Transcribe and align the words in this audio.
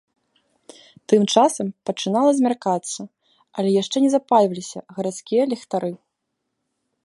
Тым 1.11 1.21
часам 1.33 1.67
пачынала 1.89 2.31
змяркацца, 2.37 3.01
але 3.59 3.69
яшчэ 3.81 3.97
не 4.07 4.13
запальваліся 4.15 4.79
гарадскія 4.99 5.43
ліхтары. 5.53 5.91